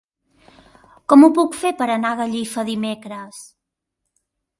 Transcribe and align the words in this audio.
Com 1.13 1.25
ho 1.27 1.29
puc 1.39 1.53
fer 1.63 1.71
per 1.81 1.87
anar 1.97 2.13
a 2.13 2.17
Gallifa 2.21 2.63
dimecres? 2.71 3.43